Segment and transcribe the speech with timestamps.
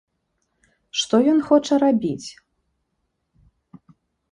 [1.01, 2.27] Што ён хоча рабіць?